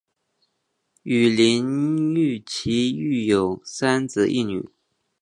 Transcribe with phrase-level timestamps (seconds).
[1.03, 1.63] 与林
[2.15, 4.65] 堉琪育有三子一女。